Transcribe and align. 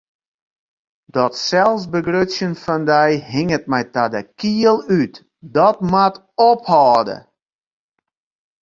Dat 1.15 1.33
selsbegrutsjen 1.47 2.53
fan 2.63 2.83
dy 2.89 3.09
hinget 3.31 3.63
my 3.71 3.81
ta 3.93 4.05
de 4.13 4.21
kiel 4.39 4.77
út, 5.01 5.13
dat 5.55 5.77
moat 5.91 6.15
ophâlde! 6.49 7.17